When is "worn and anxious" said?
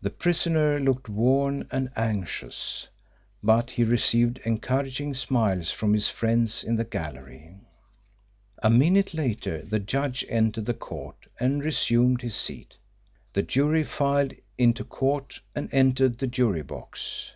1.06-2.88